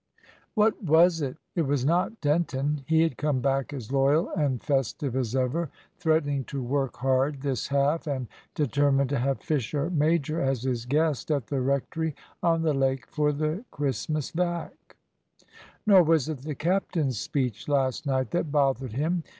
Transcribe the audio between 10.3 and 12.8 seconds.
as his guest at the rectory on the